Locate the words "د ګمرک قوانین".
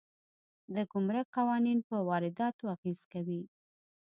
0.75-1.79